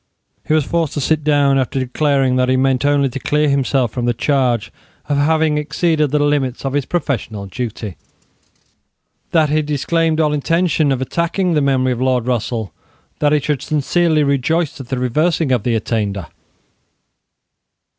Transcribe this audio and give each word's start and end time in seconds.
He 0.47 0.55
was 0.55 0.65
forced 0.65 0.95
to 0.95 0.99
sit 0.99 1.23
dorm, 1.23 1.59
after 1.59 1.77
declaring 1.79 2.35
that 2.35 2.49
he 2.49 2.57
meant 2.57 2.85
only 2.85 3.07
to 3.09 3.19
clear 3.19 3.47
himself 3.47 3.91
from 3.91 4.05
the 4.05 4.15
charge 4.15 4.71
of 5.07 5.17
having 5.17 5.59
exceeded 5.59 6.09
the 6.09 6.17
limits 6.17 6.65
of 6.65 6.73
his 6.73 6.85
professional 6.87 7.45
duty; 7.45 7.97
that 9.29 9.49
he 9.49 9.61
disclaimed 9.61 10.19
all 10.19 10.33
intention 10.33 10.91
of 10.91 11.03
attacking 11.03 11.53
the 11.53 11.61
memory 11.61 11.91
of 11.91 12.01
Lord 12.01 12.25
Russell; 12.25 12.71
and 13.11 13.19
that 13.19 13.31
he 13.31 13.39
should 13.39 13.61
sincerely 13.61 14.23
rejoice 14.23 14.79
at 14.81 14.89
the 14.89 14.97
reversing 14.97 15.51
of 15.51 15.61
the 15.61 15.75
attainder. 15.75 16.25